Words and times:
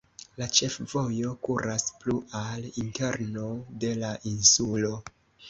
La 0.41 0.45
ĉefvojo 0.59 1.33
kuras 1.47 1.85
plu 1.99 2.15
al 2.41 2.65
interno 2.85 3.45
de 3.85 3.93
la 4.01 4.11
insulo. 4.35 4.93